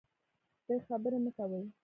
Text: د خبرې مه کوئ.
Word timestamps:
د 0.67 0.69
خبرې 0.87 1.17
مه 1.23 1.31
کوئ. 1.37 1.63